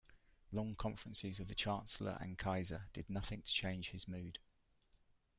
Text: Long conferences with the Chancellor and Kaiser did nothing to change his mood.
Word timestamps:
Long 0.51 0.73
conferences 0.73 1.37
with 1.37 1.47
the 1.47 1.53
Chancellor 1.53 2.17
and 2.19 2.35
Kaiser 2.35 2.87
did 2.91 3.07
nothing 3.07 3.43
to 3.43 3.53
change 3.53 3.91
his 3.91 4.07
mood. 4.07 4.39